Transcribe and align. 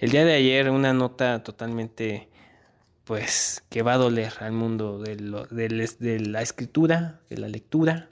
El 0.00 0.12
día 0.12 0.24
de 0.24 0.32
ayer 0.32 0.70
una 0.70 0.94
nota 0.94 1.42
totalmente, 1.42 2.30
pues, 3.04 3.62
que 3.68 3.82
va 3.82 3.92
a 3.92 3.98
doler 3.98 4.32
al 4.40 4.52
mundo 4.52 4.98
de, 4.98 5.16
la 6.20 6.40
escritura, 6.40 7.20
de 7.28 7.36
la 7.36 7.48
lectura, 7.48 8.08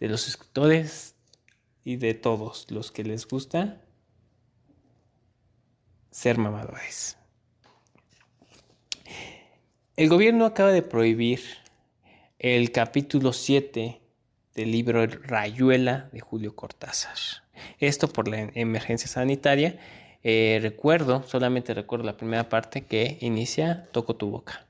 de 0.00 0.08
los 0.08 0.26
escritores 0.26 1.14
y 1.84 1.98
de 1.98 2.14
todos 2.14 2.68
los 2.72 2.90
que 2.90 3.04
les 3.04 3.28
gusta 3.28 3.80
ser 6.10 6.38
mamadores. 6.38 7.16
El 9.94 10.08
gobierno 10.08 10.46
acaba 10.46 10.72
de 10.72 10.82
prohibir 10.82 11.42
el 12.40 12.72
capítulo 12.72 13.32
7 13.32 14.00
del 14.56 14.72
libro 14.72 15.06
Rayuela 15.06 16.10
de 16.12 16.18
Julio 16.18 16.56
Cortázar. 16.56 17.18
Esto 17.78 18.08
por 18.08 18.26
la 18.26 18.40
emergencia 18.54 19.06
sanitaria. 19.06 19.78
Eh, 20.24 20.60
recuerdo, 20.62 21.24
solamente 21.26 21.74
recuerdo 21.74 22.04
la 22.06 22.16
primera 22.16 22.48
parte 22.48 22.82
que 22.82 23.18
inicia 23.20 23.88
Toco 23.92 24.14
tu 24.14 24.30
boca. 24.30 24.66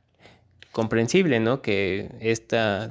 Comprensible, 0.71 1.41
¿no? 1.41 1.61
Que 1.61 2.11
esta 2.21 2.91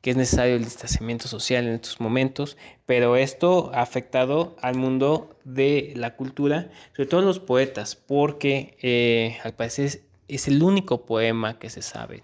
que 0.00 0.10
es 0.10 0.16
necesario 0.16 0.54
el 0.54 0.64
distanciamiento 0.64 1.26
social 1.26 1.66
en 1.66 1.74
estos 1.74 2.00
momentos, 2.00 2.56
pero 2.86 3.16
esto 3.16 3.72
ha 3.74 3.82
afectado 3.82 4.56
al 4.60 4.76
mundo 4.76 5.36
de 5.42 5.92
la 5.96 6.14
cultura, 6.14 6.70
sobre 6.94 7.08
todo 7.08 7.22
los 7.22 7.40
poetas, 7.40 7.96
porque 7.96 8.76
eh, 8.80 9.38
al 9.42 9.54
parecer 9.54 10.02
es 10.28 10.46
el 10.46 10.62
único 10.62 11.04
poema 11.04 11.58
que 11.58 11.68
se 11.68 11.82
sabe. 11.82 12.22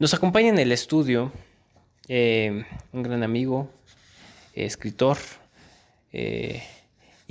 Nos 0.00 0.12
acompaña 0.12 0.48
en 0.48 0.58
el 0.58 0.72
estudio 0.72 1.30
eh, 2.08 2.64
un 2.92 3.02
gran 3.04 3.22
amigo, 3.22 3.70
escritor, 4.52 5.18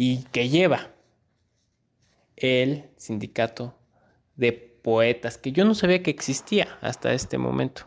y 0.01 0.19
que 0.31 0.47
lleva 0.47 0.91
el 2.37 2.85
sindicato 2.95 3.75
de 4.37 4.53
poetas, 4.53 5.37
que 5.37 5.51
yo 5.51 5.65
no 5.65 5.75
sabía 5.75 6.01
que 6.01 6.09
existía 6.09 6.77
hasta 6.79 7.11
este 7.11 7.37
momento. 7.37 7.81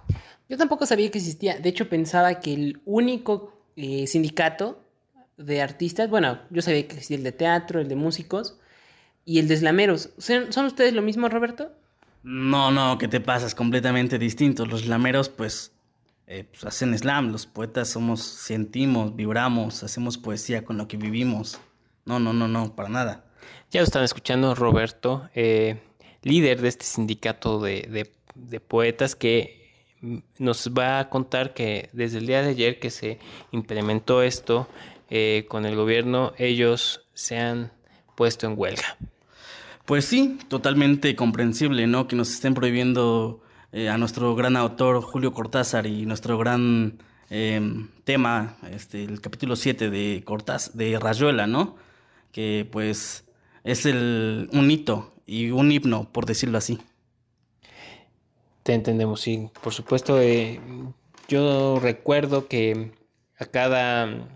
Yo 0.46 0.58
tampoco 0.58 0.84
sabía 0.84 1.10
que 1.10 1.16
existía. 1.16 1.58
De 1.58 1.70
hecho, 1.70 1.88
pensaba 1.88 2.38
que 2.40 2.52
el 2.52 2.82
único 2.84 3.64
eh, 3.76 4.06
sindicato 4.06 4.84
de 5.38 5.62
artistas, 5.62 6.10
bueno, 6.10 6.38
yo 6.50 6.60
sabía 6.60 6.82
que 6.86 6.96
existía 6.96 7.16
el 7.16 7.22
de 7.22 7.32
teatro, 7.32 7.80
el 7.80 7.88
de 7.88 7.96
músicos 7.96 8.58
y 9.24 9.38
el 9.38 9.48
de 9.48 9.56
slameros. 9.56 10.10
¿Son, 10.18 10.66
ustedes 10.66 10.92
lo 10.92 11.00
mismo, 11.00 11.30
Roberto? 11.30 11.72
No, 12.22 12.70
no, 12.70 12.98
que 12.98 13.08
te 13.08 13.20
pasas 13.20 13.54
completamente 13.54 14.18
distinto. 14.18 14.66
Los 14.66 14.82
slameros, 14.82 15.30
pues, 15.30 15.72
eh, 16.26 16.44
pues, 16.44 16.62
hacen 16.66 16.94
slam. 16.98 17.32
Los 17.32 17.46
poetas 17.46 17.88
somos, 17.88 18.20
sentimos, 18.20 19.16
vibramos, 19.16 19.82
hacemos 19.82 20.18
poesía 20.18 20.62
con 20.62 20.76
lo 20.76 20.88
que 20.88 20.98
vivimos. 20.98 21.58
No, 22.04 22.18
no, 22.18 22.32
no, 22.32 22.48
no, 22.48 22.74
para 22.74 22.88
nada. 22.88 23.24
Ya 23.70 23.80
lo 23.80 23.84
están 23.84 24.04
escuchando, 24.04 24.54
Roberto, 24.54 25.28
eh, 25.34 25.80
líder 26.22 26.60
de 26.60 26.68
este 26.68 26.84
sindicato 26.84 27.60
de, 27.60 28.10
de 28.34 28.60
poetas 28.60 29.14
que 29.14 29.62
nos 30.38 30.70
va 30.76 30.98
a 30.98 31.08
contar 31.08 31.54
que 31.54 31.88
desde 31.92 32.18
el 32.18 32.26
día 32.26 32.42
de 32.42 32.50
ayer 32.50 32.78
que 32.78 32.90
se 32.90 33.18
implementó 33.52 34.22
esto 34.22 34.68
eh, 35.10 35.46
con 35.48 35.64
el 35.64 35.76
gobierno, 35.76 36.32
ellos 36.38 37.06
se 37.14 37.38
han 37.38 37.72
puesto 38.16 38.46
en 38.46 38.54
huelga. 38.56 38.96
Pues 39.84 40.04
sí, 40.04 40.38
totalmente 40.48 41.14
comprensible, 41.16 41.86
¿no? 41.86 42.08
Que 42.08 42.16
nos 42.16 42.32
estén 42.32 42.54
prohibiendo 42.54 43.42
eh, 43.72 43.88
a 43.88 43.98
nuestro 43.98 44.34
gran 44.34 44.56
autor 44.56 45.02
Julio 45.02 45.32
Cortázar 45.32 45.86
y 45.86 46.06
nuestro 46.06 46.38
gran 46.38 46.98
em, 47.30 47.88
tema, 48.04 48.56
este, 48.70 49.04
el 49.04 49.20
capítulo 49.20 49.56
7 49.56 49.90
de 49.90 50.22
Cortázar, 50.24 50.74
de 50.74 50.98
Rayuela, 50.98 51.46
¿no? 51.46 51.76
Que 52.32 52.68
pues 52.70 53.24
es 53.64 53.86
el, 53.86 54.48
un 54.52 54.70
hito 54.70 55.12
y 55.26 55.50
un 55.50 55.70
himno, 55.70 56.10
por 56.12 56.26
decirlo 56.26 56.58
así. 56.58 56.78
Te 58.62 58.74
entendemos, 58.74 59.20
sí. 59.20 59.48
Por 59.62 59.72
supuesto, 59.72 60.20
eh, 60.20 60.60
yo 61.28 61.78
recuerdo 61.80 62.48
que 62.48 62.92
a 63.38 63.46
cada 63.46 64.28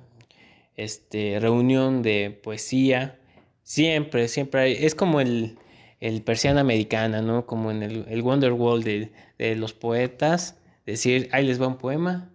este, 0.77 1.39
reunión 1.41 2.03
de 2.03 2.31
poesía, 2.43 3.19
siempre, 3.63 4.29
siempre 4.29 4.61
hay, 4.61 4.73
es 4.81 4.95
como 4.95 5.21
el, 5.21 5.59
el 6.01 6.23
persiana 6.23 6.61
americana, 6.61 7.23
¿no? 7.23 7.47
Como 7.47 7.71
en 7.71 7.83
el, 7.83 8.07
el 8.09 8.23
Wonderwall 8.23 8.83
de, 8.83 9.13
de 9.39 9.57
los 9.57 9.73
poetas, 9.73 10.59
decir, 10.85 11.29
ahí 11.33 11.45
les 11.45 11.61
va 11.61 11.67
un 11.67 11.79
poema 11.79 12.31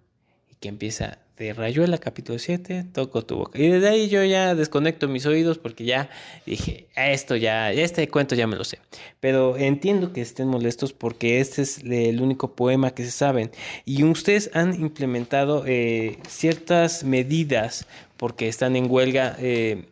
y 0.50 0.56
que 0.56 0.70
empieza 0.70 1.20
de 1.42 1.54
Rayuela 1.54 1.98
capítulo 1.98 2.38
7, 2.38 2.86
toco 2.94 3.26
tu 3.26 3.38
boca. 3.38 3.58
Y 3.58 3.68
desde 3.68 3.90
ahí 3.90 4.10
yo 4.10 4.24
ya 4.24 4.54
desconecto 4.54 5.08
mis 5.08 5.26
oídos 5.26 5.58
porque 5.58 5.86
ya 5.86 6.08
dije, 6.46 6.86
esto 6.96 7.36
ya, 7.36 7.72
este 7.72 8.08
cuento 8.10 8.36
ya 8.36 8.46
me 8.46 8.56
lo 8.56 8.64
sé. 8.64 8.78
Pero 9.20 9.58
entiendo 9.58 10.14
que 10.14 10.22
estén 10.22 10.48
molestos 10.48 10.94
porque 10.94 11.40
este 11.40 11.64
es 11.64 11.80
el 11.80 12.22
único 12.22 12.56
poema 12.56 12.92
que 12.92 13.04
se 13.04 13.10
saben. 13.10 13.50
Y 13.86 14.04
ustedes 14.04 14.52
han 14.54 14.80
implementado 14.80 15.64
eh, 15.66 16.20
ciertas 16.28 17.04
medidas 17.04 17.88
porque 18.18 18.48
están 18.48 18.76
en 18.76 18.86
huelga. 18.88 19.36
Eh, 19.40 19.86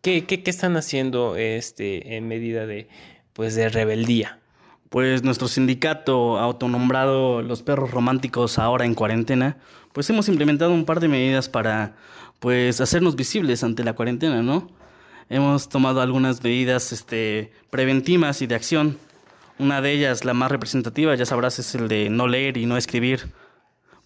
¿qué, 0.00 0.24
qué, 0.24 0.42
qué, 0.42 0.50
están 0.50 0.74
haciendo 0.78 1.36
este, 1.36 2.16
en 2.16 2.28
medida 2.28 2.66
de, 2.66 2.88
pues, 3.34 3.54
de 3.54 3.68
rebeldía? 3.68 4.40
Pues 4.94 5.24
nuestro 5.24 5.48
sindicato 5.48 6.38
autonombrado 6.38 7.42
Los 7.42 7.62
Perros 7.62 7.90
Románticos 7.90 8.60
ahora 8.60 8.84
en 8.84 8.94
cuarentena 8.94 9.56
pues 9.92 10.08
hemos 10.08 10.28
implementado 10.28 10.72
un 10.72 10.84
par 10.84 11.00
de 11.00 11.08
medidas 11.08 11.48
para 11.48 11.96
pues 12.38 12.80
hacernos 12.80 13.16
visibles 13.16 13.64
ante 13.64 13.82
la 13.82 13.94
cuarentena, 13.94 14.40
¿no? 14.40 14.70
Hemos 15.28 15.68
tomado 15.68 16.00
algunas 16.00 16.44
medidas 16.44 16.92
este, 16.92 17.50
preventivas 17.70 18.40
y 18.40 18.46
de 18.46 18.54
acción. 18.54 18.96
Una 19.58 19.80
de 19.80 19.90
ellas, 19.90 20.24
la 20.24 20.32
más 20.32 20.52
representativa, 20.52 21.12
ya 21.16 21.26
sabrás, 21.26 21.58
es 21.58 21.74
el 21.74 21.88
de 21.88 22.08
no 22.08 22.28
leer 22.28 22.56
y 22.56 22.64
no 22.66 22.76
escribir 22.76 23.32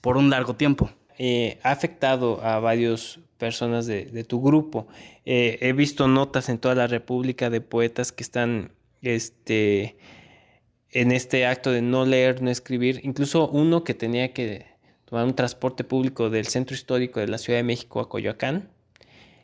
por 0.01 0.17
un 0.17 0.31
largo 0.31 0.55
tiempo. 0.55 0.91
Eh, 1.19 1.59
ha 1.65 1.71
afectado 1.71 2.43
a 2.43 2.61
varias 2.61 3.21
personas 3.37 3.85
de, 3.85 4.25
tu 4.25 4.41
grupo. 4.41 4.89
Eh, 5.27 5.59
he 5.61 5.75
visto 5.75 6.09
notas 6.09 6.49
en 6.49 6.57
toda 6.57 6.75
la 6.75 6.87
República 6.87 7.51
de 7.51 7.61
poetas 7.61 8.11
que 8.11 8.23
están 8.23 8.73
este, 9.03 9.99
en 10.93 11.13
este 11.13 11.47
acto 11.47 11.71
de 11.71 11.83
no 11.83 12.05
leer, 12.05 12.43
no 12.43 12.51
escribir. 12.51 13.01
Incluso 13.03 13.49
uno 13.49 13.85
que 13.85 13.95
tenía 13.95 14.33
que 14.33 14.67
tomar 15.05 15.25
un 15.25 15.35
transporte 15.35 15.85
público 15.85 16.31
del 16.31 16.47
centro 16.47 16.75
histórico 16.75 17.21
de 17.21 17.29
la 17.29 17.39
Ciudad 17.39 17.59
de 17.59 17.63
México 17.63 18.01
a 18.01 18.09
Coyoacán, 18.09 18.71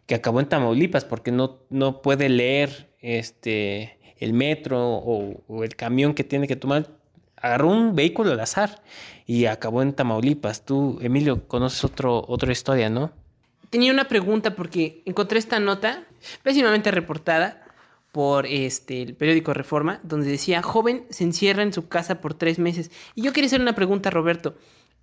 que 0.06 0.14
acabó 0.14 0.40
en 0.40 0.48
Tamaulipas 0.48 1.04
porque 1.04 1.32
no, 1.32 1.58
no 1.70 2.02
puede 2.02 2.28
leer 2.28 2.90
este, 3.00 3.98
el 4.18 4.32
metro 4.32 4.80
o, 4.82 5.64
el 5.64 5.76
camión 5.76 6.14
que 6.14 6.24
tiene 6.24 6.46
que 6.46 6.56
tomar. 6.56 6.88
Agarró 7.36 7.68
un 7.68 7.94
vehículo 7.94 8.32
al 8.32 8.40
azar 8.40 8.82
y 9.26 9.46
acabó 9.46 9.82
en 9.82 9.92
Tamaulipas. 9.92 10.64
Tú, 10.64 10.98
Emilio, 11.02 11.46
conoces 11.46 11.84
otro, 11.84 12.24
otra 12.26 12.52
historia, 12.52 12.88
¿no? 12.88 13.12
Tenía 13.70 13.92
una 13.92 14.04
pregunta 14.04 14.54
porque 14.54 15.02
encontré 15.04 15.38
esta 15.38 15.58
nota 15.58 16.04
pésimamente 16.42 16.90
reportada 16.90 17.63
por 18.14 18.46
este, 18.46 19.02
el 19.02 19.16
periódico 19.16 19.52
Reforma, 19.54 19.98
donde 20.04 20.28
decía, 20.28 20.62
joven 20.62 21.04
se 21.10 21.24
encierra 21.24 21.64
en 21.64 21.72
su 21.72 21.88
casa 21.88 22.20
por 22.20 22.32
tres 22.32 22.60
meses. 22.60 22.92
Y 23.16 23.22
yo 23.22 23.32
quería 23.32 23.48
hacer 23.48 23.60
una 23.60 23.74
pregunta, 23.74 24.08
Roberto. 24.08 24.54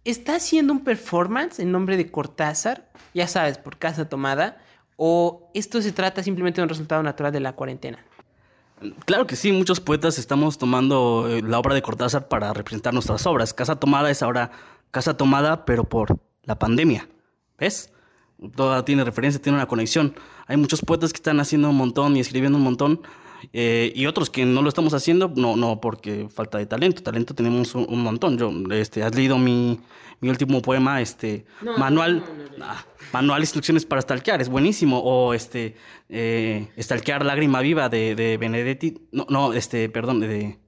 ¿Está 0.06 0.38
haciendo 0.38 0.72
un 0.72 0.86
performance 0.86 1.60
en 1.60 1.74
nombre 1.74 1.98
de 1.98 2.10
Cortázar? 2.10 2.90
Ya 3.14 3.28
sabes, 3.28 3.58
por 3.58 3.78
casa 3.78 4.08
tomada. 4.08 4.64
¿O 4.96 5.52
esto 5.54 5.82
se 5.82 5.92
trata 5.92 6.24
simplemente 6.24 6.62
de 6.62 6.64
un 6.64 6.70
resultado 6.70 7.04
natural 7.04 7.34
de 7.34 7.42
la 7.42 7.52
cuarentena? 7.52 8.00
Claro 9.04 9.28
que 9.28 9.36
sí, 9.36 9.52
muchos 9.52 9.82
poetas 9.82 10.18
estamos 10.18 10.58
tomando 10.58 11.28
eh, 11.30 11.42
la 11.42 11.60
obra 11.60 11.76
de 11.76 11.82
Cortázar 11.82 12.30
para 12.30 12.54
representar 12.54 12.94
nuestras 12.94 13.26
obras. 13.26 13.54
Casa 13.54 13.76
Tomada 13.76 14.10
es 14.10 14.24
ahora 14.24 14.52
Casa 14.90 15.18
Tomada, 15.18 15.66
pero 15.66 15.84
por 15.84 16.18
la 16.44 16.58
pandemia. 16.58 17.10
¿Ves? 17.60 17.92
Toda 18.56 18.86
tiene 18.86 19.04
referencia, 19.04 19.42
tiene 19.42 19.58
una 19.58 19.68
conexión. 19.68 20.16
Hay 20.52 20.58
muchos 20.58 20.82
poetas 20.82 21.14
que 21.14 21.18
están 21.18 21.40
haciendo 21.40 21.70
un 21.70 21.78
montón 21.78 22.18
y 22.18 22.20
escribiendo 22.20 22.58
un 22.58 22.66
montón 22.66 23.00
eh, 23.54 23.94
y 23.96 24.06
otros 24.06 24.30
que 24.30 24.44
no 24.44 24.62
lo 24.62 24.68
estamos 24.68 24.94
haciendo, 24.94 25.32
no, 25.34 25.56
no 25.56 25.80
porque 25.80 26.28
falta 26.28 26.58
de 26.58 26.66
talento, 26.66 27.02
talento 27.02 27.34
tenemos 27.34 27.74
un, 27.74 28.04
montón. 28.04 28.38
Yo, 28.38 28.52
este, 28.72 29.02
has 29.02 29.16
leído 29.16 29.38
mi, 29.38 29.80
mi 30.20 30.28
último 30.28 30.62
poema, 30.62 31.00
este, 31.00 31.46
manual, 31.78 32.26
ah, 32.62 32.84
manual 33.14 33.40
instrucciones 33.40 33.86
para 33.86 34.02
stalkear, 34.02 34.42
es 34.42 34.50
buenísimo. 34.50 35.00
O 35.00 35.34
este, 35.34 35.78
eh, 36.10 36.68
stalkear 36.78 37.24
lágrima 37.24 37.62
viva 37.62 37.88
de, 37.88 38.14
de 38.16 38.36
Benedetti, 38.36 39.08
no, 39.14 39.28
no, 39.30 39.54
este, 39.54 39.88
perdón, 39.88 40.20
de 40.20 40.60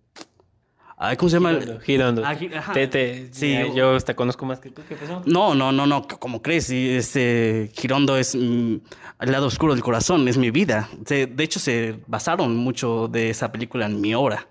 ¿Cómo 1.18 1.30
se 1.30 1.36
llama? 1.36 1.60
Girondo. 1.84 2.24
Ah, 2.26 2.36
sí, 2.36 3.58
yo 3.76 4.00
te 4.00 4.16
conozco 4.16 4.46
más 4.46 4.60
que 4.60 4.70
tú. 4.70 4.82
¿Qué 4.88 4.96
pasó? 4.96 5.22
No, 5.26 5.54
no, 5.56 5.72
no, 5.72 5.86
no. 5.86 6.08
¿Cómo 6.08 6.42
crees? 6.42 6.70
Este, 6.70 7.72
Girondo 7.74 8.18
es 8.18 8.36
el 8.36 8.82
lado 9.20 9.48
oscuro 9.48 9.74
del 9.74 9.84
corazón, 9.84 10.28
es 10.28 10.38
mi 10.38 10.52
vida. 10.52 10.90
de 11.08 11.44
hecho, 11.44 11.60
se 11.60 12.00
basaron 12.08 12.56
mucho 12.56 13.08
de 13.08 13.30
esa 13.30 13.52
película 13.52 13.86
en 13.86 14.00
mi 14.00 14.14
obra. 14.14 14.48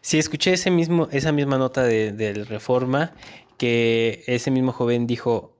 Sí, 0.00 0.18
escuché 0.18 0.52
ese 0.52 0.70
mismo, 0.70 1.08
esa 1.12 1.30
misma 1.30 1.58
nota 1.58 1.84
de, 1.84 2.12
del 2.12 2.46
Reforma, 2.46 3.12
que 3.56 4.24
ese 4.26 4.50
mismo 4.50 4.72
joven 4.72 5.06
dijo, 5.06 5.56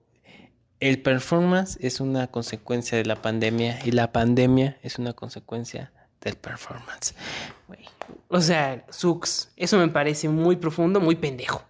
el 0.81 1.01
performance 1.01 1.77
es 1.79 2.01
una 2.01 2.27
consecuencia 2.27 2.97
de 2.97 3.05
la 3.05 3.21
pandemia 3.21 3.79
y 3.85 3.91
la 3.91 4.11
pandemia 4.11 4.77
es 4.83 4.99
una 4.99 5.13
consecuencia 5.13 5.93
del 6.23 6.35
performance. 6.35 7.13
Güey. 7.67 7.81
O 8.29 8.41
sea, 8.41 8.85
Sux, 8.89 9.49
eso 9.57 9.77
me 9.77 9.87
parece 9.89 10.29
muy 10.29 10.55
profundo, 10.55 10.99
muy 10.99 11.15
pendejo. 11.15 11.63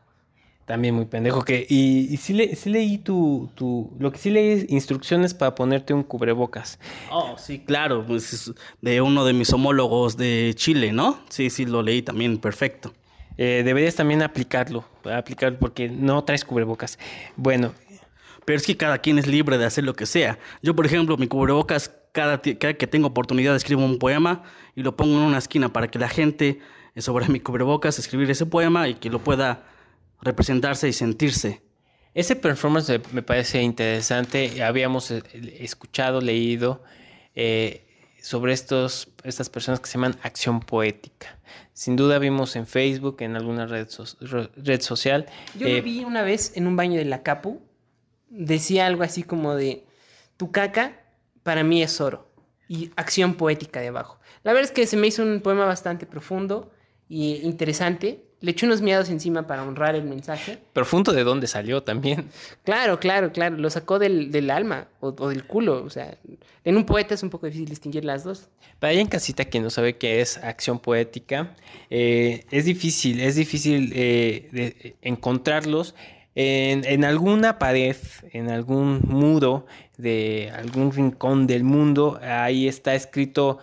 También 0.66 0.96
muy 0.96 1.04
pendejo 1.06 1.44
que... 1.44 1.66
Y, 1.70 2.08
y 2.14 2.16
sí, 2.16 2.32
le- 2.32 2.56
sí 2.56 2.70
leí 2.70 2.98
tu, 2.98 3.50
tu... 3.54 3.92
Lo 4.00 4.14
que 4.14 4.18
sí 4.18 4.30
leí 4.30 4.50
es 4.52 4.70
instrucciones 4.70 5.34
para 5.34 5.56
ponerte 5.56 5.94
un 5.94 6.04
cubrebocas. 6.04 6.80
Oh, 7.12 7.36
sí, 7.38 7.60
claro, 7.60 8.06
pues 8.06 8.32
es 8.32 8.54
de 8.82 9.02
uno 9.02 9.26
de 9.26 9.34
mis 9.34 9.52
homólogos 9.52 10.16
de 10.16 10.54
Chile, 10.56 10.94
¿no? 10.94 11.20
Sí, 11.28 11.50
sí, 11.50 11.66
lo 11.66 11.82
leí 11.84 12.02
también, 12.02 12.38
perfecto. 12.38 12.94
Eh, 13.38 13.64
deberías 13.66 13.96
también 13.96 14.22
aplicarlo, 14.22 14.86
aplicarlo 15.12 15.60
porque 15.60 15.90
no 15.90 16.24
traes 16.24 16.46
cubrebocas. 16.46 16.98
Bueno, 17.36 17.74
Pero 18.46 18.58
es 18.58 18.66
que 18.66 18.76
cada 18.78 18.98
quien 19.00 19.18
es 19.20 19.28
libre 19.28 19.58
de 19.58 19.66
hacer 19.66 19.84
lo 19.84 19.94
que 19.96 20.06
sea. 20.06 20.38
Yo, 20.62 20.76
por 20.76 20.86
ejemplo, 20.86 21.18
mi 21.18 21.28
cubrebocas, 21.28 21.92
cada, 22.12 22.42
cada 22.42 22.74
que 22.76 22.88
tengo 22.88 23.08
oportunidad 23.08 23.56
escribo 23.56 23.84
un 23.84 23.98
poema 24.00 24.44
y 24.76 24.84
lo 24.84 24.96
pongo 24.96 25.16
en 25.18 25.24
una 25.24 25.38
esquina 25.38 25.72
para 25.74 25.88
que 25.90 25.98
la 26.00 26.10
gente, 26.10 26.60
eh, 26.96 27.02
sobre 27.02 27.28
mi 27.30 27.40
cubrebocas, 27.40 27.98
escribir 28.00 28.30
ese 28.32 28.46
poema 28.46 28.88
y 28.88 28.96
que 28.96 29.10
lo 29.10 29.20
pueda 29.20 29.64
representarse 30.22 30.88
y 30.88 30.94
sentirse. 30.94 31.62
ese 32.14 32.36
performance 32.36 33.00
me- 33.12 33.24
parece 33.24 33.62
interesante. 33.62 34.62
Habíamos 34.64 35.10
eh, 35.10 35.24
escuchado, 35.60 36.22
leído 36.22 36.84
eh, 37.34 37.88
sobre 38.22 38.54
estos, 38.54 39.08
estas 39.24 39.50
personas 39.50 39.80
que 39.80 39.88
se 39.88 39.94
llaman 39.94 40.16
acción 40.22 40.60
poética. 40.60 41.40
Sin 41.74 41.96
duda 41.96 42.20
vimos 42.20 42.56
en 42.56 42.68
Facebook, 42.68 43.18
en 43.22 43.36
alguna 43.36 43.66
red, 43.66 43.88
so- 43.90 44.06
red 44.58 44.82
social. 44.82 45.26
Yo 45.58 45.68
eh, 45.68 45.78
lo 45.78 45.84
vi 45.84 46.04
una 46.04 46.22
vez 46.22 46.52
en 46.56 46.68
un 46.68 46.76
baño 46.76 47.00
de 47.00 47.06
la 47.06 47.24
Capu. 47.24 47.62
Decía 48.36 48.88
algo 48.88 49.04
así 49.04 49.24
como 49.24 49.56
de, 49.56 49.84
tu 50.38 50.52
caca 50.52 51.00
para 51.44 51.64
mí 51.64 51.84
es 51.84 52.02
oro. 52.02 52.28
Y 52.68 52.90
acción 52.96 53.36
poética 53.36 53.80
de 53.82 53.90
abajo. 53.90 54.20
La 54.44 54.54
verdad 54.54 54.70
es 54.70 54.72
que 54.76 54.88
se 54.88 54.98
me 54.98 55.06
hizo 55.08 55.22
un 55.22 55.42
poema 55.42 55.66
bastante 55.66 56.06
profundo 56.08 56.72
y 57.08 57.36
interesante. 57.44 58.24
Le 58.40 58.52
eché 58.52 58.66
unos 58.66 58.82
miados 58.82 59.10
encima 59.10 59.46
para 59.48 59.64
honrar 59.64 59.96
el 59.96 60.04
mensaje. 60.04 60.58
Profundo 60.74 61.14
de 61.14 61.24
dónde 61.24 61.48
salió 61.48 61.84
también. 61.84 62.30
Claro, 62.64 63.00
claro, 63.00 63.32
claro. 63.32 63.58
Lo 63.58 63.70
sacó 63.70 64.00
del, 64.00 64.32
del 64.32 64.50
alma 64.50 64.88
o, 65.02 65.10
o 65.18 65.30
del 65.30 65.46
culo. 65.46 65.84
O 65.84 65.90
sea, 65.90 66.18
en 66.64 66.76
un 66.78 66.86
poeta 66.86 67.14
es 67.14 67.22
un 67.24 67.30
poco 67.30 67.46
difícil 67.46 67.70
distinguir 67.70 68.04
las 68.04 68.24
dos. 68.24 68.50
Para 68.80 68.92
allá 68.92 69.02
en 69.02 69.08
casita, 69.08 69.46
quien 69.46 69.64
no 69.64 69.70
sabe 69.70 69.98
qué 69.98 70.20
es 70.20 70.38
acción 70.38 70.80
poética, 70.80 71.56
eh, 71.90 72.46
es 72.52 72.66
difícil, 72.66 73.22
es 73.22 73.36
difícil 73.36 73.94
eh, 73.96 74.50
de- 74.52 74.96
encontrarlos 75.02 75.96
en, 76.36 76.84
en 76.86 77.06
alguna 77.06 77.60
pared, 77.60 77.96
en 78.32 78.50
algún 78.50 79.02
muro 79.08 79.66
de 79.98 80.52
algún 80.56 80.92
rincón 80.92 81.48
del 81.48 81.64
mundo. 81.64 82.20
Ahí 82.22 82.68
está 82.68 82.96
escrito. 82.96 83.60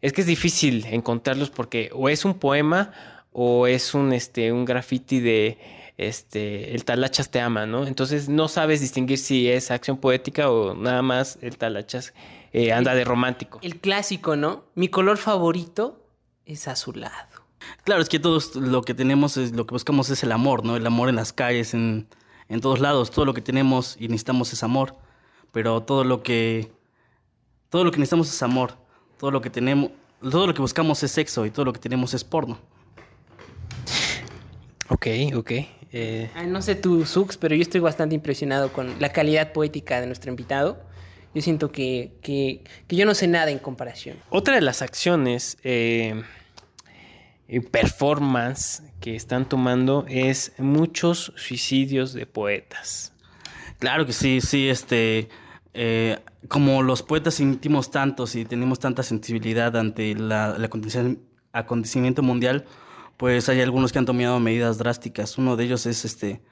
Es 0.00 0.12
que 0.12 0.22
es 0.22 0.26
difícil 0.26 0.86
encontrarlos 0.86 1.50
porque 1.50 1.90
o 1.92 2.08
es 2.08 2.24
un 2.24 2.34
poema 2.34 2.92
o 3.32 3.66
es 3.66 3.94
un, 3.94 4.12
este, 4.12 4.52
un 4.52 4.64
graffiti 4.64 5.20
de 5.20 5.58
este, 5.96 6.74
el 6.74 6.84
talachas 6.84 7.30
te 7.30 7.40
ama, 7.40 7.66
¿no? 7.66 7.86
Entonces 7.86 8.28
no 8.28 8.48
sabes 8.48 8.80
distinguir 8.80 9.18
si 9.18 9.48
es 9.48 9.70
acción 9.70 9.96
poética 9.96 10.50
o 10.50 10.74
nada 10.74 11.02
más 11.02 11.38
el 11.40 11.56
talachas 11.56 12.14
eh, 12.52 12.72
anda 12.72 12.94
de 12.94 13.04
romántico. 13.04 13.58
El 13.62 13.80
clásico, 13.80 14.36
¿no? 14.36 14.64
Mi 14.74 14.88
color 14.88 15.18
favorito 15.18 16.04
es 16.46 16.68
azulado. 16.68 17.33
Claro, 17.84 18.02
es 18.02 18.08
que 18.08 18.18
todos 18.18 18.56
lo 18.56 18.82
que 18.82 18.94
tenemos, 18.94 19.36
es, 19.36 19.52
lo 19.52 19.66
que 19.66 19.74
buscamos 19.74 20.10
es 20.10 20.22
el 20.22 20.32
amor, 20.32 20.64
¿no? 20.64 20.76
El 20.76 20.86
amor 20.86 21.08
en 21.08 21.16
las 21.16 21.32
calles, 21.32 21.74
en, 21.74 22.08
en 22.48 22.60
todos 22.60 22.80
lados. 22.80 23.10
Todo 23.10 23.24
lo 23.24 23.34
que 23.34 23.40
tenemos 23.40 23.96
y 23.98 24.08
necesitamos 24.08 24.52
es 24.52 24.62
amor. 24.62 24.96
Pero 25.52 25.82
todo 25.82 26.04
lo 26.04 26.22
que. 26.22 26.72
Todo 27.70 27.84
lo 27.84 27.90
que 27.90 27.98
necesitamos 27.98 28.28
es 28.32 28.42
amor. 28.42 28.74
Todo 29.18 29.30
lo 29.30 29.40
que 29.40 29.50
tenemos. 29.50 29.90
Todo 30.20 30.46
lo 30.46 30.54
que 30.54 30.60
buscamos 30.60 31.02
es 31.02 31.10
sexo 31.10 31.44
y 31.44 31.50
todo 31.50 31.64
lo 31.66 31.72
que 31.72 31.80
tenemos 31.80 32.14
es 32.14 32.24
porno. 32.24 32.58
Ok, 34.88 35.06
ok. 35.34 35.52
Eh, 35.92 36.30
Ay, 36.34 36.46
no 36.46 36.60
sé 36.60 36.74
tú, 36.74 37.06
Sux, 37.06 37.36
pero 37.36 37.54
yo 37.54 37.62
estoy 37.62 37.80
bastante 37.80 38.14
impresionado 38.14 38.72
con 38.72 38.98
la 39.00 39.10
calidad 39.10 39.52
poética 39.52 40.00
de 40.00 40.06
nuestro 40.06 40.30
invitado. 40.30 40.82
Yo 41.34 41.42
siento 41.42 41.70
que, 41.72 42.12
que, 42.20 42.64
que 42.86 42.96
yo 42.96 43.06
no 43.06 43.14
sé 43.14 43.26
nada 43.28 43.50
en 43.50 43.58
comparación. 43.58 44.16
otra 44.30 44.54
de 44.54 44.60
las 44.60 44.82
acciones 44.82 45.56
eh, 45.64 46.22
performance 47.70 48.82
que 49.00 49.16
están 49.16 49.48
tomando 49.48 50.04
es 50.08 50.52
muchos 50.58 51.32
suicidios 51.36 52.12
de 52.12 52.26
poetas. 52.26 53.12
Claro 53.78 54.06
que 54.06 54.12
sí, 54.12 54.40
sí, 54.40 54.68
este. 54.68 55.28
eh, 55.74 56.18
como 56.48 56.82
los 56.82 57.02
poetas 57.02 57.34
sentimos 57.34 57.90
tantos 57.90 58.34
y 58.36 58.44
tenemos 58.44 58.78
tanta 58.78 59.02
sensibilidad 59.02 59.76
ante 59.76 60.12
el 60.12 60.30
acontecimiento, 60.30 61.22
acontecimiento 61.52 62.22
mundial, 62.22 62.64
pues 63.16 63.48
hay 63.48 63.60
algunos 63.60 63.92
que 63.92 63.98
han 63.98 64.06
tomado 64.06 64.40
medidas 64.40 64.78
drásticas. 64.78 65.38
Uno 65.38 65.56
de 65.56 65.64
ellos 65.64 65.86
es 65.86 66.04
este 66.04 66.42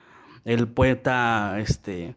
el 0.45 0.69
poeta 0.69 1.59
este 1.59 2.17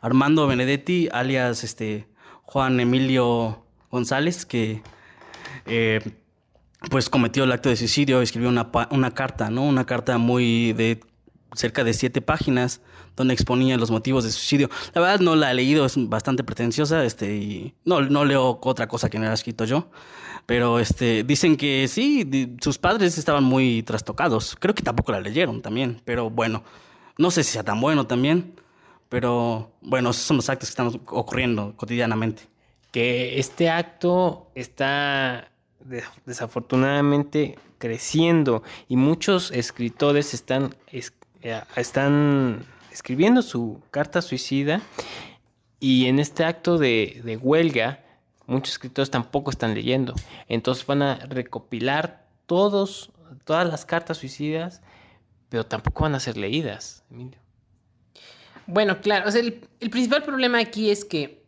Armando 0.00 0.46
Benedetti, 0.46 1.08
alias 1.12 1.64
este 1.64 2.08
Juan 2.42 2.78
Emilio 2.78 3.66
González, 3.90 4.44
que 4.46 4.82
eh, 5.66 6.00
pues 6.90 7.08
cometió 7.08 7.44
el 7.44 7.52
acto 7.52 7.68
de 7.68 7.76
suicidio, 7.76 8.22
escribió 8.22 8.48
una, 8.48 8.70
una 8.90 9.12
carta, 9.12 9.50
¿no? 9.50 9.62
Una 9.62 9.84
carta 9.84 10.18
muy 10.18 10.72
de 10.72 11.00
cerca 11.54 11.84
de 11.84 11.94
siete 11.94 12.20
páginas 12.20 12.80
donde 13.16 13.34
exponía 13.34 13.76
los 13.76 13.90
motivos 13.90 14.24
de 14.24 14.32
suicidio. 14.32 14.70
La 14.92 15.00
verdad 15.00 15.20
no 15.20 15.36
la 15.36 15.50
he 15.50 15.54
leído, 15.54 15.86
es 15.86 15.94
bastante 16.08 16.42
pretenciosa, 16.42 17.04
este, 17.04 17.36
y 17.36 17.74
no, 17.84 18.00
no 18.00 18.24
leo 18.24 18.58
otra 18.62 18.88
cosa 18.88 19.08
que 19.08 19.18
no 19.18 19.24
haya 19.24 19.34
escrito 19.34 19.64
yo. 19.64 19.88
Pero 20.46 20.78
este, 20.78 21.22
dicen 21.24 21.56
que 21.56 21.88
sí, 21.88 22.56
sus 22.60 22.78
padres 22.78 23.16
estaban 23.16 23.44
muy 23.44 23.82
trastocados. 23.82 24.56
Creo 24.58 24.74
que 24.74 24.82
tampoco 24.82 25.12
la 25.12 25.20
leyeron 25.20 25.62
también, 25.62 26.02
pero 26.04 26.28
bueno, 26.28 26.64
no 27.16 27.30
sé 27.30 27.44
si 27.44 27.52
sea 27.52 27.62
tan 27.62 27.80
bueno 27.80 28.06
también. 28.06 28.54
Pero 29.08 29.70
bueno, 29.80 30.10
esos 30.10 30.24
son 30.24 30.38
los 30.38 30.48
actos 30.48 30.68
que 30.68 30.72
están 30.72 31.00
ocurriendo 31.06 31.74
cotidianamente. 31.76 32.48
Que 32.90 33.38
este 33.38 33.70
acto 33.70 34.50
está 34.54 35.50
desafortunadamente 36.24 37.58
creciendo 37.78 38.62
y 38.88 38.96
muchos 38.96 39.50
escritores 39.50 40.34
están, 40.34 40.74
es- 40.90 41.12
eh, 41.42 41.60
están 41.76 42.64
escribiendo 42.92 43.42
su 43.42 43.80
carta 43.90 44.22
suicida 44.22 44.80
y 45.80 46.06
en 46.06 46.18
este 46.18 46.44
acto 46.44 46.78
de, 46.78 47.38
huelga 47.42 48.00
muchos 48.46 48.72
escritores 48.72 49.10
tampoco 49.10 49.50
están 49.50 49.74
leyendo. 49.74 50.14
Entonces 50.48 50.86
van 50.86 51.02
a 51.02 51.14
recopilar 51.16 52.26
todos, 52.46 53.10
todas 53.44 53.66
las 53.68 53.84
cartas 53.84 54.18
suicidas, 54.18 54.82
pero 55.48 55.64
tampoco 55.66 56.02
van 56.04 56.14
a 56.14 56.20
ser 56.20 56.36
leídas. 56.36 57.04
Emilio. 57.10 57.38
Bueno, 58.66 59.00
claro, 59.00 59.30
el 59.30 59.90
principal 59.90 60.22
problema 60.22 60.58
aquí 60.58 60.90
es 60.90 61.04
que 61.04 61.44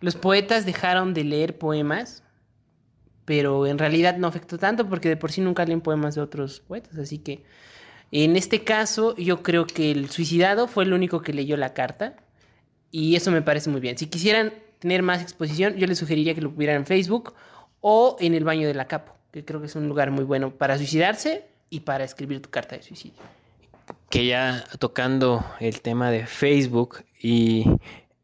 los 0.00 0.16
poetas 0.16 0.64
dejaron 0.66 1.12
de 1.14 1.24
leer 1.24 1.58
poemas, 1.58 2.22
pero 3.24 3.66
en 3.66 3.78
realidad 3.78 4.16
no 4.16 4.26
afectó 4.26 4.58
tanto 4.58 4.88
porque 4.88 5.08
de 5.08 5.16
por 5.16 5.32
sí 5.32 5.40
nunca 5.40 5.64
leen 5.64 5.80
poemas 5.80 6.14
de 6.14 6.20
otros 6.20 6.60
poetas, 6.60 6.98
así 6.98 7.18
que 7.18 7.44
en 8.12 8.36
este 8.36 8.62
caso 8.64 9.16
yo 9.16 9.42
creo 9.42 9.66
que 9.66 9.90
el 9.90 10.10
suicidado 10.10 10.68
fue 10.68 10.84
el 10.84 10.92
único 10.92 11.20
que 11.22 11.32
leyó 11.32 11.56
la 11.56 11.74
carta 11.74 12.16
y 12.90 13.16
eso 13.16 13.30
me 13.30 13.42
parece 13.42 13.70
muy 13.70 13.80
bien. 13.80 13.98
Si 13.98 14.06
quisieran 14.06 14.52
tener 14.78 15.02
más 15.02 15.20
exposición, 15.22 15.74
yo 15.74 15.86
les 15.86 15.98
sugeriría 15.98 16.34
que 16.34 16.40
lo 16.40 16.52
pudieran 16.52 16.76
en 16.76 16.86
Facebook 16.86 17.34
o 17.80 18.16
en 18.20 18.34
el 18.34 18.44
baño 18.44 18.68
de 18.68 18.74
la 18.74 18.86
capo, 18.86 19.14
que 19.32 19.44
creo 19.44 19.60
que 19.60 19.66
es 19.66 19.74
un 19.74 19.88
lugar 19.88 20.10
muy 20.10 20.24
bueno 20.24 20.54
para 20.54 20.76
suicidarse 20.76 21.44
y 21.70 21.80
para 21.80 22.04
escribir 22.04 22.40
tu 22.40 22.50
carta 22.50 22.76
de 22.76 22.82
suicidio. 22.82 23.20
que 24.10 24.26
ya 24.26 24.64
tocando 24.78 25.44
el 25.58 25.80
tema 25.80 26.10
de 26.10 26.26
Facebook 26.26 27.04
y 27.20 27.64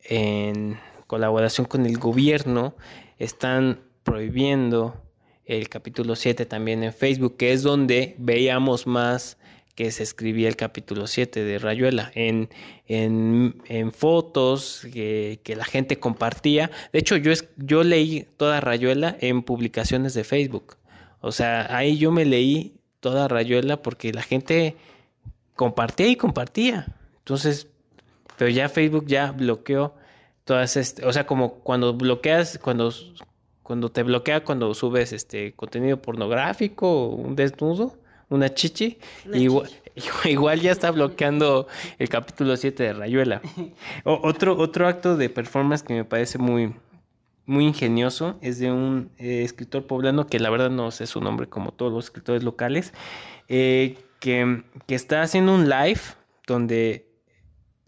en 0.05 0.79
colaboración 1.07 1.67
con 1.67 1.85
el 1.85 1.99
gobierno 1.99 2.75
están 3.19 3.81
prohibiendo 4.03 5.01
el 5.45 5.69
capítulo 5.69 6.17
7 6.17 6.47
también 6.47 6.83
en 6.85 6.93
Facebook, 6.93 7.37
que 7.37 7.53
es 7.53 7.63
donde 7.63 8.15
veíamos 8.19 8.87
más 8.87 9.37
que 9.75 9.91
se 9.91 10.03
escribía 10.03 10.49
el 10.49 10.57
capítulo 10.57 11.07
7 11.07 11.43
de 11.43 11.59
Rayuela, 11.59 12.13
en, 12.15 12.51
en, 12.87 13.63
en 13.67 13.93
fotos 13.93 14.87
que, 14.93 15.41
que 15.43 15.57
la 15.57 15.65
gente 15.65 15.99
compartía. 15.99 16.71
De 16.93 16.99
hecho, 16.99 17.17
yo, 17.17 17.33
yo 17.57 17.83
leí 17.83 18.27
toda 18.37 18.61
Rayuela 18.61 19.17
en 19.21 19.43
publicaciones 19.43 20.13
de 20.15 20.25
Facebook. 20.25 20.77
O 21.21 21.33
sea, 21.33 21.75
ahí 21.75 21.97
yo 21.97 22.13
me 22.13 22.25
leí 22.25 22.75
toda 23.01 23.29
Rayuela 23.29 23.83
porque 23.83 24.13
la 24.13 24.23
gente 24.23 24.77
compartía 25.55 26.09
y 26.09 26.17
compartía. 26.17 26.95
Entonces, 27.19 27.69
pero 28.37 28.51
ya 28.51 28.69
Facebook 28.69 29.07
ya 29.07 29.33
bloqueó 29.33 29.95
todas 30.45 30.77
este, 30.77 31.05
o 31.05 31.13
sea, 31.13 31.27
como 31.27 31.55
cuando 31.55 31.95
bloqueas, 31.95 32.59
cuando, 32.59 32.93
cuando 33.71 33.89
te 33.93 34.03
bloquea 34.03 34.43
cuando 34.43 34.75
subes 34.75 35.13
este 35.13 35.53
contenido 35.53 36.03
pornográfico, 36.03 37.07
un 37.07 37.37
desnudo, 37.37 37.95
una 38.29 38.53
chichi, 38.53 38.99
Una 39.25 39.37
igual, 39.39 39.71
igual 40.25 40.61
ya 40.61 40.73
está 40.73 40.91
bloqueando 40.91 41.69
el 42.01 42.09
capítulo 42.09 42.57
7 42.57 42.83
de 42.83 42.93
Rayuela. 42.95 43.41
O- 44.03 44.19
otro, 44.25 44.59
otro 44.59 44.89
acto 44.89 45.17
de 45.17 45.31
performance 45.31 45.85
que 45.85 45.95
me 45.95 46.05
parece 46.05 46.39
muy, 46.39 46.75
muy 47.47 47.65
ingenioso. 47.65 48.39
Es 48.43 48.59
de 48.59 48.73
un 48.73 49.13
eh, 49.19 49.45
escritor 49.45 49.87
poblano 49.87 50.27
que 50.27 50.41
la 50.41 50.51
verdad 50.51 50.71
no 50.71 50.91
sé 50.91 51.07
su 51.07 51.21
nombre 51.21 51.47
como 51.49 51.71
todos 51.71 51.93
los 51.93 52.07
escritores 52.07 52.43
locales, 52.43 52.93
eh, 53.47 53.99
que, 54.19 54.65
que 54.89 54.97
está 54.97 55.23
haciendo 55.23 55.55
un 55.55 55.69
live 55.69 56.01
donde 56.45 57.07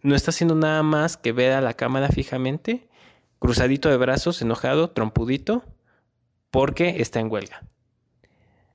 no 0.03 0.15
está 0.15 0.31
haciendo 0.31 0.55
nada 0.55 0.85
más 0.85 1.17
que 1.17 1.33
ver 1.33 1.51
a 1.55 1.61
la 1.61 1.75
cámara 1.75 2.07
fijamente, 2.07 2.87
cruzadito 3.41 3.89
de 3.89 3.97
brazos, 3.97 4.41
enojado, 4.43 4.91
trompudito, 4.91 5.65
porque 6.53 7.01
está 7.01 7.19
en 7.19 7.33
huelga. 7.33 7.63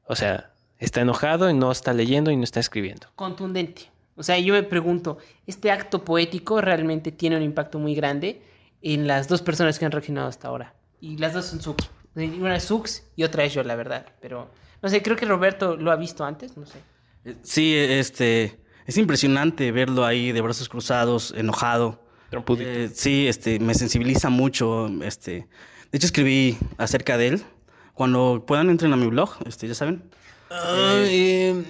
O 0.06 0.16
sea, 0.16 0.52
está 0.80 1.02
enojado 1.02 1.50
y 1.50 1.54
no 1.54 1.72
está 1.72 1.94
leyendo 1.94 2.32
y 2.32 2.36
no 2.36 2.44
está 2.44 2.60
escribiendo. 2.60 3.08
Contundente. 3.16 3.84
O 4.16 4.24
sea, 4.24 4.38
yo 4.40 4.54
me 4.54 4.64
pregunto, 4.64 5.20
¿este 5.46 5.72
acto 5.72 6.04
poético 6.04 6.60
realmente 6.60 7.12
tiene 7.12 7.38
un 7.38 7.44
impacto 7.44 7.78
muy 7.78 7.94
grande 7.94 8.42
en 8.82 9.06
las 9.06 9.28
dos 9.28 9.44
personas 9.44 9.78
que 9.78 9.86
han 9.86 9.92
reaccionado 9.92 10.28
hasta 10.28 10.48
ahora? 10.48 10.74
Y 11.00 11.18
las 11.18 11.34
dos 11.34 11.46
son 11.46 11.62
Sux. 11.62 11.88
Una 12.16 12.56
es 12.56 12.64
Sux 12.64 13.04
y 13.16 13.24
otra 13.24 13.44
es 13.44 13.54
yo, 13.54 13.64
la 13.64 13.76
verdad. 13.76 14.08
Pero, 14.22 14.50
no 14.82 14.90
sé, 14.90 15.04
creo 15.04 15.16
que 15.16 15.28
Roberto 15.28 15.78
lo 15.78 15.92
ha 15.92 15.96
visto 15.98 16.26
antes, 16.26 16.58
no 16.58 16.66
sé. 16.66 16.80
Eh, 17.26 17.36
Sí, 17.44 17.76
este, 17.76 18.60
es 18.88 18.98
impresionante 18.98 19.72
verlo 19.72 20.04
ahí 20.04 20.32
de 20.32 20.42
brazos 20.42 20.68
cruzados, 20.68 21.32
enojado. 21.38 22.02
Eh, 22.32 22.90
sí, 22.92 23.28
este, 23.28 23.60
me 23.60 23.76
sensibiliza 23.76 24.30
mucho. 24.30 24.90
Este, 25.04 25.48
de 25.92 25.98
hecho, 25.98 26.08
escribí 26.08 26.58
acerca 26.80 27.20
de 27.20 27.28
él. 27.28 27.44
Cuando 27.98 28.44
puedan 28.46 28.70
entren 28.70 28.94
a 28.94 28.96
mi 28.96 29.08
blog, 29.08 29.32
este, 29.48 29.68
ya 29.68 29.74
saben. 29.74 30.04
Ay, 30.52 31.66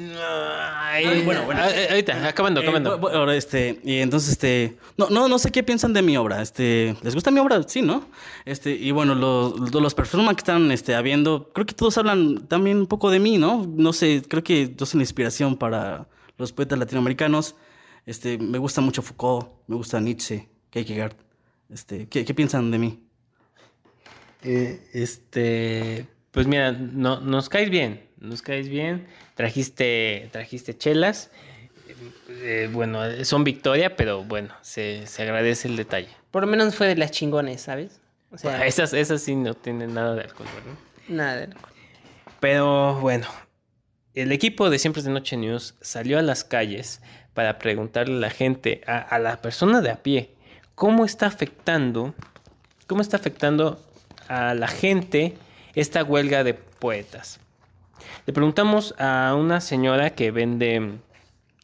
ay, 0.91 1.23
bueno, 1.23 1.45
bueno. 1.45 1.61
ah, 1.63 1.69
eh, 1.71 1.87
Ahorita, 1.89 2.27
acabando, 2.27 2.59
Eh, 2.59 2.63
acabando. 2.63 2.91
ahora, 3.09 3.33
este, 3.33 3.79
y 3.85 3.99
entonces, 3.99 4.31
este, 4.33 4.77
no, 4.97 5.09
no, 5.09 5.29
no 5.29 5.39
sé 5.39 5.53
qué 5.53 5.63
piensan 5.63 5.93
de 5.93 6.01
mi 6.01 6.17
obra. 6.17 6.41
Este, 6.41 6.97
¿les 7.01 7.13
gusta 7.13 7.31
mi 7.31 7.39
obra? 7.39 7.63
Sí, 7.63 7.81
¿no? 7.81 8.03
Este, 8.43 8.71
y 8.71 8.91
bueno, 8.91 9.15
los, 9.15 9.73
los, 9.73 9.95
performances 9.95 10.35
que 10.35 10.41
están, 10.41 10.69
este, 10.73 10.95
habiendo, 10.95 11.49
creo 11.53 11.65
que 11.65 11.73
todos 11.73 11.97
hablan 11.97 12.45
también 12.49 12.77
un 12.79 12.87
poco 12.87 13.09
de 13.09 13.19
mí, 13.19 13.37
¿no? 13.37 13.65
No 13.65 13.93
sé, 13.93 14.21
creo 14.27 14.43
que 14.43 14.75
yo 14.77 14.85
soy 14.85 14.97
una 14.97 15.03
inspiración 15.03 15.55
para 15.55 16.07
los 16.37 16.51
poetas 16.51 16.77
latinoamericanos. 16.77 17.55
Este, 18.05 18.37
me 18.37 18.57
gusta 18.57 18.81
mucho 18.81 19.01
Foucault, 19.01 19.47
me 19.67 19.77
gusta 19.77 20.01
Nietzsche, 20.01 20.49
Kierkegaard. 20.71 21.15
Este, 21.69 22.09
¿qué, 22.09 22.25
qué 22.25 22.33
piensan 22.33 22.69
de 22.69 22.77
mí? 22.79 22.99
Eh, 24.43 24.87
este, 24.93 26.05
pues 26.31 26.47
mira, 26.47 26.71
no, 26.71 27.19
nos 27.21 27.49
caes 27.49 27.69
bien, 27.69 28.03
nos 28.19 28.41
caes 28.41 28.69
bien. 28.69 29.07
Trajiste, 29.35 30.29
trajiste 30.31 30.77
chelas. 30.77 31.31
Eh, 32.29 32.69
bueno, 32.71 33.01
son 33.23 33.43
victoria, 33.43 33.95
pero 33.95 34.23
bueno, 34.23 34.53
se, 34.61 35.07
se 35.07 35.23
agradece 35.23 35.67
el 35.67 35.77
detalle. 35.77 36.09
Por 36.31 36.43
lo 36.43 36.47
menos 36.47 36.75
fue 36.75 36.87
de 36.87 36.95
las 36.95 37.11
chingones, 37.11 37.61
¿sabes? 37.61 37.99
O 38.31 38.37
sea, 38.37 38.65
esas, 38.67 38.93
esas 38.93 39.21
sí 39.21 39.35
no 39.35 39.53
tienen 39.53 39.93
nada 39.93 40.15
de 40.15 40.21
alcohol, 40.21 40.47
¿verdad? 40.53 40.79
nada 41.07 41.37
de 41.37 41.47
loco. 41.47 41.69
Pero 42.39 42.99
bueno, 42.99 43.27
el 44.13 44.31
equipo 44.31 44.69
de 44.69 44.77
Siempre 44.77 44.99
es 44.99 45.05
de 45.05 45.11
Noche 45.11 45.37
News 45.37 45.75
salió 45.81 46.19
a 46.19 46.21
las 46.21 46.43
calles 46.43 47.01
para 47.33 47.57
preguntarle 47.57 48.15
a 48.17 48.19
la 48.19 48.29
gente, 48.29 48.81
a, 48.85 48.99
a 48.99 49.19
la 49.19 49.41
persona 49.41 49.81
de 49.81 49.89
a 49.89 50.03
pie, 50.03 50.35
cómo 50.75 51.05
está 51.05 51.27
afectando, 51.27 52.13
cómo 52.85 53.01
está 53.01 53.17
afectando 53.17 53.81
a 54.27 54.53
la 54.53 54.67
gente 54.67 55.37
esta 55.77 56.03
huelga 56.03 56.43
de 56.43 56.55
poetas. 56.55 57.39
Le 58.25 58.33
preguntamos 58.33 58.95
a 58.97 59.35
una 59.37 59.61
señora 59.61 60.09
que 60.09 60.31
vende, 60.31 60.97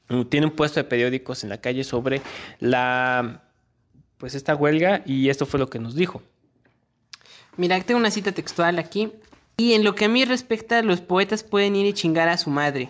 mm, 0.10 0.22
tiene 0.30 0.46
un 0.46 0.52
puesto 0.52 0.80
de 0.80 0.84
periódicos 0.84 1.44
en 1.44 1.50
la 1.50 1.58
calle 1.58 1.84
sobre 1.84 2.22
la, 2.60 3.42
pues 4.20 4.36
esta 4.36 4.56
huelga 4.56 5.02
y 5.08 5.30
esto 5.30 5.48
fue 5.48 5.60
lo 5.60 5.70
que 5.70 5.80
nos 5.80 5.96
dijo. 5.96 6.22
Mira, 7.58 7.82
tengo 7.82 8.00
una 8.00 8.12
cita 8.12 8.32
textual 8.32 8.78
aquí. 8.78 9.12
Y 9.58 9.74
en 9.74 9.84
lo 9.84 9.96
que 9.96 10.06
a 10.06 10.10
mí 10.10 10.26
respecta, 10.26 10.82
los 10.84 11.02
poetas 11.02 11.44
pueden 11.44 11.76
ir 11.76 11.86
y 11.88 11.94
chingar 11.94 12.30
a 12.30 12.38
su 12.38 12.52
madre. 12.52 12.90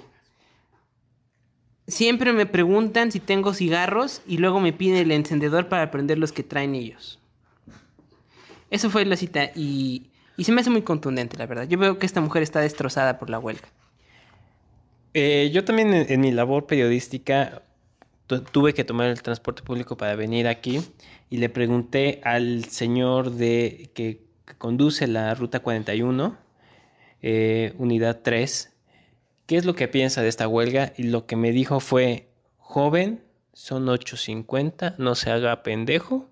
Siempre 1.88 2.34
me 2.34 2.46
preguntan 2.46 3.12
si 3.12 3.20
tengo 3.20 3.53
cigarros 3.53 4.22
y 4.27 4.38
luego 4.38 4.60
me 4.60 4.74
piden 4.74 4.98
el 4.98 5.12
encendedor 5.12 5.68
para 5.68 5.89
prender 5.89 6.18
los 6.18 6.32
que 6.32 6.44
traen 6.44 6.75
ellos. 6.75 7.20
Eso 8.70 8.89
fue 8.89 9.03
la 9.06 9.18
cita 9.18 9.51
y, 9.56 10.12
y 10.37 10.43
se 10.43 10.51
me 10.51 10.61
hace 10.61 10.69
muy 10.69 10.81
contundente, 10.81 11.37
la 11.37 11.45
verdad. 11.45 11.67
Yo 11.67 11.77
veo 11.77 11.99
que 11.99 12.05
esta 12.05 12.21
mujer 12.21 12.43
está 12.43 12.59
destrozada 12.61 13.19
por 13.19 13.29
la 13.29 13.39
huelga. 13.39 13.67
Eh, 15.13 15.51
yo 15.53 15.63
también 15.63 15.93
en, 15.93 16.21
mi 16.21 16.31
labor 16.31 16.65
periodística 16.65 17.61
tu- 18.25 18.41
tuve 18.41 18.73
que 18.73 18.83
tomar 18.83 19.07
el 19.07 19.21
transporte 19.21 19.61
público 19.61 19.95
para 19.95 20.15
venir 20.15 20.47
aquí 20.47 20.81
y 21.29 21.37
le 21.37 21.49
pregunté 21.49 22.19
al 22.23 22.65
señor 22.65 23.31
de 23.31 23.91
que, 23.93 24.21
que 24.45 24.55
conduce 24.55 25.05
la 25.07 25.35
ruta 25.35 25.59
41, 25.59 26.35
eh, 27.21 27.73
unidad 27.77 28.21
3, 28.23 28.73
qué 29.45 29.57
es 29.57 29.65
lo 29.65 29.75
que 29.75 29.87
piensa 29.87 30.21
de 30.23 30.29
esta 30.29 30.47
huelga 30.47 30.93
y 30.97 31.03
lo 31.03 31.27
que 31.27 31.35
me 31.35 31.51
dijo 31.51 31.79
fue, 31.79 32.29
joven, 32.57 33.23
son 33.53 33.85
8.50, 33.85 34.95
no 34.97 35.13
se 35.13 35.29
haga 35.29 35.61
pendejo, 35.61 36.27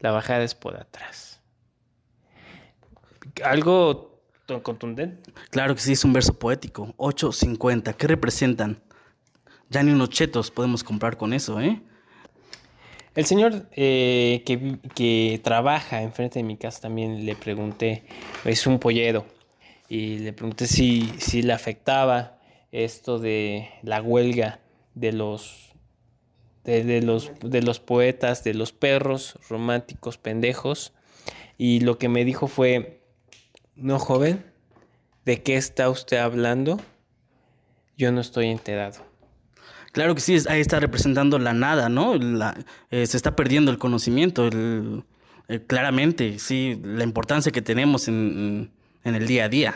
la 0.00 0.10
bajada 0.10 0.42
es 0.42 0.56
por 0.56 0.76
atrás. 0.76 1.35
Algo 3.44 4.16
contundente. 4.62 5.32
Claro 5.50 5.74
que 5.74 5.80
sí, 5.80 5.92
es 5.92 6.04
un 6.04 6.12
verso 6.12 6.34
poético. 6.38 6.94
8.50. 6.96 7.94
¿Qué 7.94 8.06
representan? 8.06 8.80
Ya 9.70 9.82
ni 9.82 9.92
unos 9.92 10.10
chetos 10.10 10.50
podemos 10.50 10.84
comprar 10.84 11.16
con 11.16 11.32
eso, 11.32 11.60
¿eh? 11.60 11.80
El 13.16 13.24
señor 13.24 13.66
eh, 13.72 14.42
que, 14.44 14.78
que 14.94 15.40
trabaja 15.42 16.02
enfrente 16.02 16.38
de 16.38 16.42
mi 16.42 16.58
casa 16.58 16.82
también 16.82 17.24
le 17.24 17.34
pregunté, 17.34 18.04
es 18.44 18.66
un 18.66 18.78
pollero, 18.78 19.24
y 19.88 20.18
le 20.18 20.34
pregunté 20.34 20.66
si, 20.66 21.10
si 21.16 21.40
le 21.40 21.54
afectaba 21.54 22.38
esto 22.72 23.18
de 23.18 23.70
la 23.82 24.02
huelga 24.02 24.60
de 24.94 25.12
los, 25.12 25.72
de, 26.64 26.84
de 26.84 27.00
los, 27.00 27.32
de 27.40 27.62
los 27.62 27.80
poetas, 27.80 28.44
de 28.44 28.52
los 28.52 28.72
perros 28.72 29.38
románticos 29.48 30.18
pendejos, 30.18 30.92
y 31.56 31.80
lo 31.80 31.96
que 31.96 32.10
me 32.10 32.22
dijo 32.26 32.48
fue, 32.48 33.00
no 33.76 33.98
joven, 33.98 34.44
¿de 35.24 35.42
qué 35.42 35.56
está 35.56 35.88
usted 35.90 36.18
hablando? 36.18 36.80
Yo 37.96 38.12
no 38.12 38.20
estoy 38.20 38.46
enterado. 38.48 39.04
Claro 39.92 40.14
que 40.14 40.20
sí, 40.20 40.36
ahí 40.48 40.60
está 40.60 40.78
representando 40.80 41.38
la 41.38 41.54
nada, 41.54 41.88
¿no? 41.88 42.16
La- 42.16 42.56
eh, 42.90 43.06
se 43.06 43.16
está 43.16 43.34
perdiendo 43.34 43.70
el 43.70 43.78
conocimiento, 43.78 44.46
el- 44.46 45.04
eh, 45.48 45.60
claramente, 45.66 46.38
sí, 46.38 46.78
la 46.82 47.04
importancia 47.04 47.52
que 47.52 47.62
tenemos 47.62 48.08
en, 48.08 48.70
en 49.04 49.14
el 49.14 49.26
día 49.26 49.44
a 49.44 49.48
día. 49.48 49.74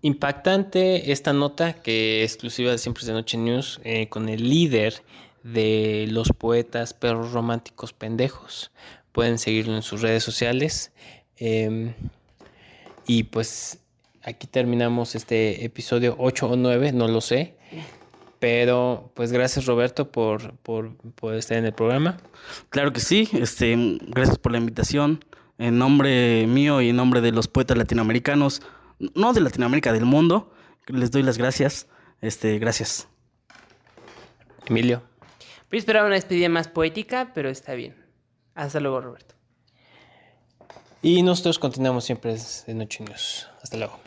Impactante 0.00 1.12
esta 1.12 1.32
nota 1.32 1.74
que 1.74 2.24
es 2.24 2.32
exclusiva 2.32 2.72
de 2.72 2.78
Siempre 2.78 3.02
es 3.02 3.06
de 3.06 3.12
Noche 3.12 3.36
News 3.36 3.80
eh, 3.84 4.08
con 4.08 4.28
el 4.28 4.48
líder 4.48 5.02
de 5.44 6.06
los 6.10 6.30
poetas 6.30 6.92
perros 6.94 7.32
románticos 7.32 7.92
pendejos. 7.92 8.72
Pueden 9.12 9.38
seguirlo 9.38 9.76
en 9.76 9.82
sus 9.82 10.00
redes 10.00 10.24
sociales. 10.24 10.92
Em, 11.42 11.94
y 13.06 13.24
pues 13.24 13.80
aquí 14.22 14.46
terminamos 14.46 15.14
este 15.14 15.64
episodio 15.64 16.14
8 16.18 16.50
o 16.50 16.56
9, 16.56 16.92
no 16.92 17.08
lo 17.08 17.20
sé. 17.20 17.56
Pero 18.38 19.12
pues 19.14 19.30
gracias 19.32 19.66
Roberto 19.66 20.10
por, 20.10 20.56
por, 20.58 20.96
por 21.14 21.34
estar 21.34 21.58
en 21.58 21.66
el 21.66 21.72
programa. 21.72 22.18
Claro 22.70 22.92
que 22.92 23.00
sí, 23.00 23.28
este, 23.32 23.76
gracias 24.08 24.38
por 24.38 24.52
la 24.52 24.58
invitación. 24.58 25.24
En 25.58 25.78
nombre 25.78 26.46
mío 26.48 26.80
y 26.80 26.88
en 26.88 26.96
nombre 26.96 27.20
de 27.20 27.30
los 27.30 27.46
poetas 27.46 27.76
latinoamericanos, 27.76 28.62
no 29.14 29.32
de 29.32 29.40
Latinoamérica, 29.40 29.92
del 29.92 30.04
mundo, 30.04 30.52
les 30.86 31.10
doy 31.10 31.22
las 31.22 31.38
gracias. 31.38 31.86
Este, 32.20 32.58
gracias. 32.58 33.08
Emilio. 34.66 35.02
Yo 35.70 35.78
esperaba 35.78 36.06
una 36.06 36.16
despedida 36.16 36.48
más 36.48 36.68
poética, 36.68 37.32
pero 37.34 37.48
está 37.48 37.74
bien. 37.74 37.96
Hasta 38.54 38.80
luego, 38.80 39.00
Roberto. 39.00 39.34
Y 41.02 41.22
nosotros 41.22 41.58
continuamos 41.58 42.04
siempre 42.04 42.36
de 42.66 42.74
Noche 42.74 43.02
News. 43.02 43.48
Hasta 43.60 43.76
luego. 43.76 43.98